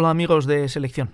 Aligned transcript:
Hola 0.00 0.10
amigos 0.10 0.46
de 0.46 0.68
selección. 0.68 1.10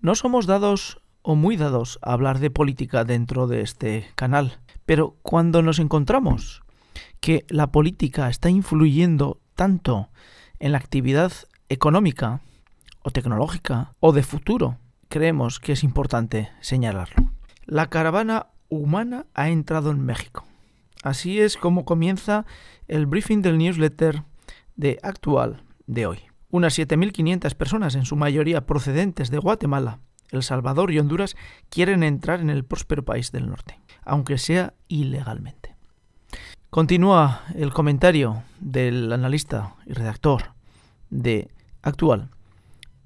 No 0.00 0.14
somos 0.14 0.46
dados 0.46 1.02
o 1.20 1.34
muy 1.34 1.58
dados 1.58 1.98
a 2.00 2.14
hablar 2.14 2.38
de 2.38 2.48
política 2.48 3.04
dentro 3.04 3.46
de 3.46 3.60
este 3.60 4.08
canal, 4.14 4.58
pero 4.86 5.18
cuando 5.20 5.60
nos 5.60 5.80
encontramos 5.80 6.62
que 7.20 7.44
la 7.50 7.66
política 7.72 8.30
está 8.30 8.48
influyendo 8.48 9.38
tanto 9.54 10.08
en 10.60 10.72
la 10.72 10.78
actividad 10.78 11.30
económica 11.68 12.40
o 13.02 13.10
tecnológica 13.10 13.92
o 14.00 14.14
de 14.14 14.22
futuro, 14.22 14.78
creemos 15.10 15.60
que 15.60 15.72
es 15.72 15.84
importante 15.84 16.48
señalarlo. 16.62 17.32
La 17.66 17.90
caravana 17.90 18.46
humana 18.70 19.26
ha 19.34 19.50
entrado 19.50 19.90
en 19.90 20.06
México. 20.06 20.46
Así 21.02 21.38
es 21.38 21.58
como 21.58 21.84
comienza 21.84 22.46
el 22.88 23.04
briefing 23.04 23.42
del 23.42 23.58
newsletter 23.58 24.22
de 24.76 24.98
Actual 25.02 25.64
de 25.86 26.06
hoy. 26.06 26.18
Unas 26.50 26.78
7.500 26.78 27.54
personas, 27.54 27.94
en 27.94 28.04
su 28.04 28.16
mayoría 28.16 28.66
procedentes 28.66 29.30
de 29.30 29.38
Guatemala, 29.38 30.00
El 30.30 30.42
Salvador 30.42 30.92
y 30.92 30.98
Honduras, 30.98 31.36
quieren 31.68 32.02
entrar 32.02 32.40
en 32.40 32.50
el 32.50 32.64
próspero 32.64 33.04
país 33.04 33.32
del 33.32 33.48
norte, 33.48 33.80
aunque 34.04 34.38
sea 34.38 34.74
ilegalmente. 34.88 35.74
Continúa 36.70 37.42
el 37.54 37.72
comentario 37.72 38.42
del 38.60 39.12
analista 39.12 39.76
y 39.86 39.92
redactor 39.92 40.54
de 41.10 41.48
Actual. 41.82 42.30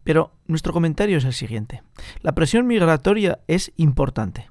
Pero 0.04 0.32
nuestro 0.46 0.72
comentario 0.72 1.18
es 1.18 1.24
el 1.24 1.34
siguiente. 1.34 1.82
La 2.22 2.32
presión 2.32 2.66
migratoria 2.66 3.40
es 3.46 3.72
importante. 3.76 4.50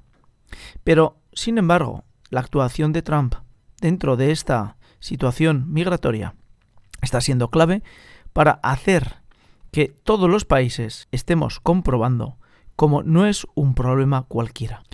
Pero, 0.84 1.18
sin 1.32 1.58
embargo, 1.58 2.04
la 2.30 2.40
actuación 2.40 2.92
de 2.92 3.02
Trump 3.02 3.34
dentro 3.80 4.16
de 4.16 4.30
esta 4.30 4.76
situación 5.00 5.72
migratoria 5.72 6.34
está 7.02 7.20
siendo 7.20 7.50
clave 7.50 7.82
para 8.32 8.52
hacer 8.62 9.16
que 9.70 9.88
todos 9.88 10.30
los 10.30 10.44
países 10.44 11.08
estemos 11.12 11.60
comprobando 11.60 12.36
como 12.76 13.02
no 13.02 13.26
es 13.26 13.46
un 13.54 13.74
problema 13.74 14.22
cualquiera. 14.22 14.84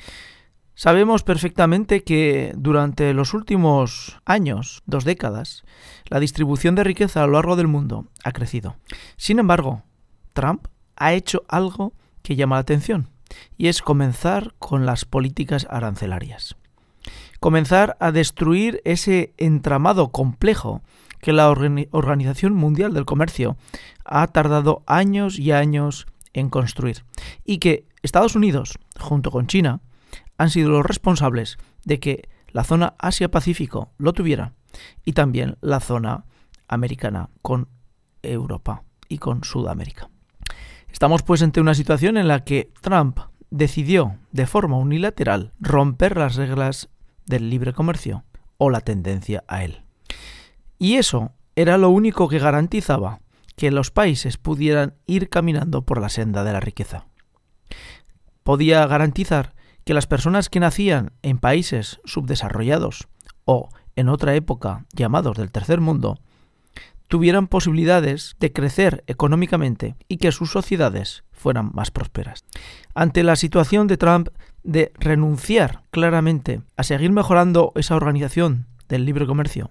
Sabemos 0.74 1.22
perfectamente 1.22 2.02
que 2.02 2.52
durante 2.56 3.12
los 3.14 3.34
últimos 3.34 4.18
años, 4.24 4.82
dos 4.86 5.04
décadas, 5.04 5.64
la 6.06 6.18
distribución 6.18 6.74
de 6.74 6.82
riqueza 6.82 7.22
a 7.22 7.26
lo 7.26 7.34
largo 7.34 7.56
del 7.56 7.68
mundo 7.68 8.06
ha 8.24 8.32
crecido. 8.32 8.76
Sin 9.16 9.38
embargo, 9.38 9.82
Trump 10.32 10.66
ha 10.96 11.12
hecho 11.12 11.44
algo 11.46 11.92
que 12.22 12.36
llama 12.36 12.56
la 12.56 12.60
atención, 12.60 13.10
y 13.56 13.68
es 13.68 13.82
comenzar 13.82 14.54
con 14.58 14.86
las 14.86 15.04
políticas 15.04 15.66
arancelarias. 15.70 16.56
Comenzar 17.44 17.98
a 18.00 18.10
destruir 18.10 18.80
ese 18.86 19.34
entramado 19.36 20.12
complejo 20.12 20.80
que 21.20 21.34
la 21.34 21.50
Organización 21.50 22.54
Mundial 22.54 22.94
del 22.94 23.04
Comercio 23.04 23.58
ha 24.02 24.26
tardado 24.28 24.82
años 24.86 25.38
y 25.38 25.52
años 25.52 26.06
en 26.32 26.48
construir, 26.48 27.04
y 27.44 27.58
que 27.58 27.84
Estados 28.02 28.34
Unidos, 28.34 28.78
junto 28.98 29.30
con 29.30 29.46
China, 29.46 29.82
han 30.38 30.48
sido 30.48 30.70
los 30.70 30.86
responsables 30.86 31.58
de 31.84 32.00
que 32.00 32.30
la 32.48 32.64
zona 32.64 32.94
Asia-Pacífico 32.98 33.90
lo 33.98 34.14
tuviera 34.14 34.54
y 35.04 35.12
también 35.12 35.58
la 35.60 35.80
zona 35.80 36.24
americana 36.66 37.28
con 37.42 37.68
Europa 38.22 38.84
y 39.06 39.18
con 39.18 39.44
Sudamérica. 39.44 40.08
Estamos 40.90 41.22
pues 41.22 41.42
ante 41.42 41.60
una 41.60 41.74
situación 41.74 42.16
en 42.16 42.26
la 42.26 42.42
que 42.42 42.70
Trump 42.80 43.18
decidió 43.50 44.16
de 44.32 44.46
forma 44.46 44.78
unilateral 44.78 45.52
romper 45.60 46.16
las 46.16 46.36
reglas 46.36 46.88
del 47.26 47.50
libre 47.50 47.72
comercio 47.72 48.24
o 48.56 48.70
la 48.70 48.80
tendencia 48.80 49.44
a 49.48 49.64
él. 49.64 49.82
Y 50.78 50.94
eso 50.94 51.32
era 51.56 51.78
lo 51.78 51.90
único 51.90 52.28
que 52.28 52.38
garantizaba 52.38 53.20
que 53.56 53.70
los 53.70 53.90
países 53.90 54.36
pudieran 54.36 54.94
ir 55.06 55.28
caminando 55.28 55.82
por 55.82 56.00
la 56.00 56.08
senda 56.08 56.44
de 56.44 56.52
la 56.52 56.60
riqueza. 56.60 57.06
Podía 58.42 58.86
garantizar 58.86 59.54
que 59.84 59.94
las 59.94 60.06
personas 60.06 60.48
que 60.48 60.60
nacían 60.60 61.12
en 61.22 61.38
países 61.38 62.00
subdesarrollados 62.04 63.08
o 63.44 63.68
en 63.96 64.08
otra 64.08 64.34
época 64.34 64.86
llamados 64.92 65.36
del 65.36 65.52
tercer 65.52 65.80
mundo 65.80 66.18
tuvieran 67.08 67.46
posibilidades 67.46 68.34
de 68.40 68.52
crecer 68.52 69.04
económicamente 69.06 69.94
y 70.08 70.16
que 70.16 70.32
sus 70.32 70.50
sociedades 70.50 71.24
fueran 71.32 71.70
más 71.72 71.90
prósperas. 71.90 72.44
Ante 72.94 73.22
la 73.22 73.36
situación 73.36 73.86
de 73.86 73.98
Trump 73.98 74.28
de 74.64 74.92
renunciar 74.98 75.82
claramente 75.90 76.62
a 76.76 76.82
seguir 76.82 77.12
mejorando 77.12 77.72
esa 77.76 77.94
organización 77.94 78.66
del 78.88 79.04
libre 79.04 79.26
comercio 79.26 79.70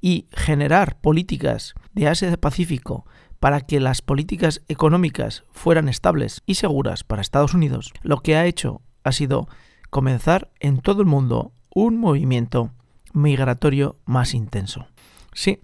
y 0.00 0.28
generar 0.32 1.00
políticas 1.00 1.74
de 1.94 2.08
Asia-Pacífico 2.08 3.06
para 3.40 3.62
que 3.62 3.80
las 3.80 4.02
políticas 4.02 4.62
económicas 4.68 5.44
fueran 5.52 5.88
estables 5.88 6.42
y 6.46 6.54
seguras 6.54 7.04
para 7.04 7.22
Estados 7.22 7.54
Unidos, 7.54 7.92
lo 8.02 8.18
que 8.20 8.36
ha 8.36 8.46
hecho 8.46 8.80
ha 9.02 9.12
sido 9.12 9.48
comenzar 9.90 10.50
en 10.60 10.78
todo 10.78 11.02
el 11.02 11.06
mundo 11.06 11.52
un 11.74 11.98
movimiento 11.98 12.70
migratorio 13.12 13.96
más 14.04 14.34
intenso. 14.34 14.86
Sí, 15.32 15.60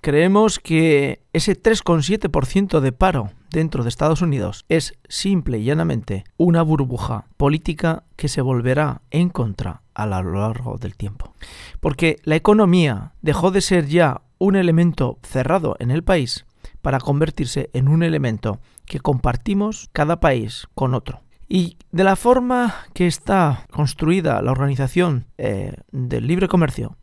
creemos 0.00 0.58
que 0.58 1.22
ese 1.32 1.60
3,7% 1.60 2.80
de 2.80 2.92
paro 2.92 3.30
dentro 3.50 3.82
de 3.82 3.88
Estados 3.88 4.22
Unidos 4.22 4.64
es 4.68 4.94
simple 5.08 5.58
y 5.58 5.64
llanamente 5.64 6.24
una 6.36 6.62
burbuja 6.62 7.26
política 7.36 8.04
que 8.16 8.28
se 8.28 8.40
volverá 8.40 9.02
en 9.10 9.30
contra 9.30 9.82
a 9.94 10.06
lo 10.06 10.32
largo 10.32 10.78
del 10.78 10.96
tiempo. 10.96 11.34
Porque 11.80 12.16
la 12.24 12.36
economía 12.36 13.14
dejó 13.22 13.50
de 13.50 13.60
ser 13.60 13.86
ya 13.86 14.22
un 14.38 14.56
elemento 14.56 15.18
cerrado 15.22 15.76
en 15.78 15.90
el 15.90 16.04
país 16.04 16.44
para 16.82 17.00
convertirse 17.00 17.70
en 17.72 17.88
un 17.88 18.02
elemento 18.02 18.60
que 18.84 19.00
compartimos 19.00 19.88
cada 19.92 20.20
país 20.20 20.68
con 20.74 20.94
otro. 20.94 21.22
Y 21.48 21.78
de 21.92 22.04
la 22.04 22.16
forma 22.16 22.74
que 22.92 23.06
está 23.06 23.66
construida 23.70 24.42
la 24.42 24.50
organización 24.50 25.26
eh, 25.38 25.74
del 25.92 26.26
libre 26.26 26.48
comercio, 26.48 26.96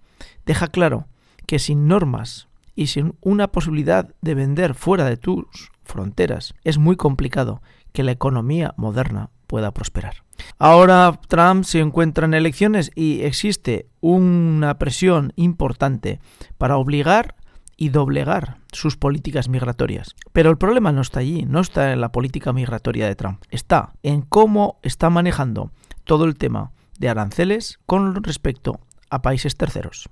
deja 0.45 0.67
claro 0.67 1.07
que 1.47 1.59
sin 1.59 1.87
normas 1.87 2.47
y 2.75 2.87
sin 2.87 3.15
una 3.21 3.49
posibilidad 3.49 4.13
de 4.21 4.35
vender 4.35 4.73
fuera 4.73 5.05
de 5.05 5.17
tus 5.17 5.71
fronteras, 5.83 6.53
es 6.63 6.77
muy 6.77 6.95
complicado 6.95 7.61
que 7.91 8.03
la 8.03 8.11
economía 8.11 8.73
moderna 8.77 9.29
pueda 9.47 9.71
prosperar. 9.71 10.23
Ahora 10.57 11.19
Trump 11.27 11.63
se 11.63 11.79
encuentra 11.79 12.25
en 12.25 12.33
elecciones 12.33 12.91
y 12.95 13.21
existe 13.21 13.87
una 14.01 14.79
presión 14.79 15.31
importante 15.35 16.19
para 16.57 16.77
obligar 16.77 17.35
y 17.77 17.89
doblegar 17.89 18.57
sus 18.71 18.97
políticas 18.97 19.49
migratorias. 19.49 20.15
Pero 20.31 20.49
el 20.49 20.57
problema 20.57 20.91
no 20.91 21.01
está 21.01 21.19
allí, 21.19 21.45
no 21.47 21.59
está 21.59 21.93
en 21.93 22.01
la 22.01 22.11
política 22.11 22.53
migratoria 22.53 23.07
de 23.07 23.15
Trump, 23.15 23.43
está 23.49 23.93
en 24.03 24.21
cómo 24.21 24.79
está 24.83 25.09
manejando 25.09 25.71
todo 26.03 26.25
el 26.25 26.35
tema 26.35 26.71
de 26.97 27.09
aranceles 27.09 27.79
con 27.85 28.23
respecto 28.23 28.79
a 29.09 29.21
países 29.21 29.55
terceros. 29.57 30.09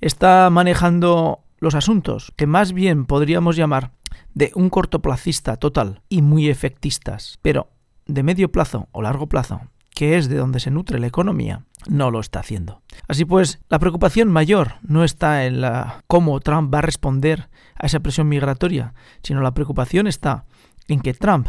Está 0.00 0.50
manejando 0.50 1.40
los 1.62 1.76
asuntos 1.76 2.32
que 2.34 2.48
más 2.48 2.72
bien 2.72 3.06
podríamos 3.06 3.54
llamar 3.54 3.92
de 4.34 4.50
un 4.56 4.68
cortoplacista 4.68 5.56
total 5.56 6.02
y 6.08 6.20
muy 6.20 6.48
efectistas, 6.48 7.38
pero 7.40 7.70
de 8.04 8.24
medio 8.24 8.50
plazo 8.50 8.88
o 8.90 9.00
largo 9.00 9.28
plazo, 9.28 9.60
que 9.94 10.18
es 10.18 10.28
de 10.28 10.38
donde 10.38 10.58
se 10.58 10.72
nutre 10.72 10.98
la 10.98 11.06
economía, 11.06 11.64
no 11.88 12.10
lo 12.10 12.18
está 12.18 12.40
haciendo. 12.40 12.82
Así 13.06 13.24
pues, 13.24 13.60
la 13.68 13.78
preocupación 13.78 14.28
mayor 14.28 14.72
no 14.82 15.04
está 15.04 15.46
en 15.46 15.60
la 15.60 16.02
cómo 16.08 16.40
Trump 16.40 16.74
va 16.74 16.78
a 16.78 16.82
responder 16.82 17.48
a 17.76 17.86
esa 17.86 18.00
presión 18.00 18.28
migratoria, 18.28 18.92
sino 19.22 19.40
la 19.40 19.54
preocupación 19.54 20.08
está 20.08 20.46
en 20.88 20.98
que 20.98 21.14
Trump 21.14 21.46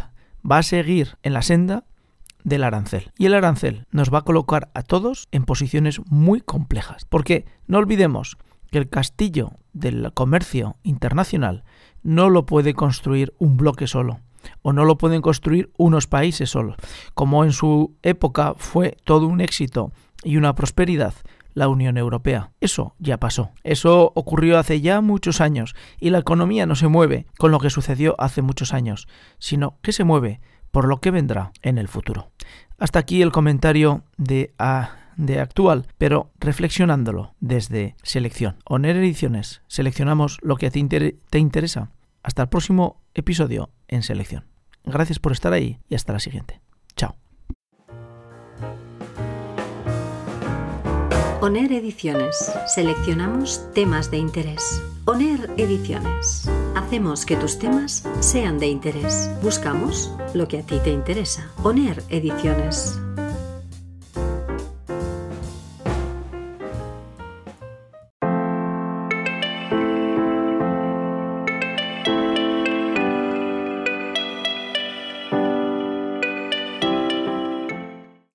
va 0.48 0.58
a 0.58 0.62
seguir 0.62 1.18
en 1.24 1.32
la 1.32 1.42
senda 1.42 1.86
del 2.44 2.62
arancel. 2.62 3.10
Y 3.18 3.26
el 3.26 3.34
arancel 3.34 3.88
nos 3.90 4.14
va 4.14 4.18
a 4.18 4.24
colocar 4.24 4.70
a 4.74 4.82
todos 4.82 5.26
en 5.32 5.44
posiciones 5.44 6.00
muy 6.08 6.40
complejas. 6.40 7.04
Porque 7.04 7.46
no 7.66 7.78
olvidemos 7.78 8.36
que 8.74 8.78
el 8.78 8.88
castillo 8.88 9.52
del 9.72 10.12
comercio 10.14 10.78
internacional 10.82 11.62
no 12.02 12.28
lo 12.28 12.44
puede 12.44 12.74
construir 12.74 13.32
un 13.38 13.56
bloque 13.56 13.86
solo 13.86 14.18
o 14.62 14.72
no 14.72 14.84
lo 14.84 14.98
pueden 14.98 15.22
construir 15.22 15.70
unos 15.76 16.08
países 16.08 16.50
solos, 16.50 16.74
como 17.14 17.44
en 17.44 17.52
su 17.52 17.94
época 18.02 18.54
fue 18.56 18.96
todo 19.04 19.28
un 19.28 19.40
éxito 19.40 19.92
y 20.24 20.38
una 20.38 20.56
prosperidad 20.56 21.14
la 21.52 21.68
Unión 21.68 21.96
Europea. 21.98 22.50
Eso 22.60 22.96
ya 22.98 23.20
pasó. 23.20 23.52
Eso 23.62 24.10
ocurrió 24.16 24.58
hace 24.58 24.80
ya 24.80 25.00
muchos 25.00 25.40
años 25.40 25.76
y 26.00 26.10
la 26.10 26.18
economía 26.18 26.66
no 26.66 26.74
se 26.74 26.88
mueve 26.88 27.26
con 27.38 27.52
lo 27.52 27.60
que 27.60 27.70
sucedió 27.70 28.16
hace 28.18 28.42
muchos 28.42 28.74
años, 28.74 29.06
sino 29.38 29.78
que 29.82 29.92
se 29.92 30.02
mueve 30.02 30.40
por 30.72 30.88
lo 30.88 31.00
que 31.00 31.12
vendrá 31.12 31.52
en 31.62 31.78
el 31.78 31.86
futuro. 31.86 32.32
Hasta 32.76 32.98
aquí 32.98 33.22
el 33.22 33.30
comentario 33.30 34.02
de 34.16 34.52
A 34.58 35.03
de 35.16 35.40
actual, 35.40 35.86
pero 35.98 36.30
reflexionándolo 36.38 37.34
desde 37.40 37.96
selección. 38.02 38.56
Oner 38.64 38.96
Ediciones, 38.96 39.62
seleccionamos 39.66 40.38
lo 40.42 40.56
que 40.56 40.70
te, 40.70 41.16
te 41.30 41.38
interesa. 41.38 41.90
Hasta 42.22 42.42
el 42.42 42.48
próximo 42.48 43.02
episodio 43.14 43.70
en 43.88 44.02
selección. 44.02 44.44
Gracias 44.84 45.18
por 45.18 45.32
estar 45.32 45.52
ahí 45.52 45.78
y 45.88 45.94
hasta 45.94 46.12
la 46.12 46.20
siguiente. 46.20 46.60
Chao. 46.96 47.16
ONER 51.44 51.72
Ediciones. 51.72 52.52
Seleccionamos 52.66 53.70
temas 53.74 54.10
de 54.10 54.16
interés. 54.16 54.82
ONER 55.04 55.50
Ediciones. 55.58 56.48
Hacemos 56.74 57.26
que 57.26 57.36
tus 57.36 57.58
temas 57.58 58.08
sean 58.20 58.58
de 58.58 58.68
interés. 58.68 59.30
Buscamos 59.42 60.10
lo 60.32 60.48
que 60.48 60.60
a 60.60 60.62
ti 60.62 60.78
te 60.82 60.90
interesa. 60.90 61.50
ONER 61.62 62.02
Ediciones. 62.08 62.98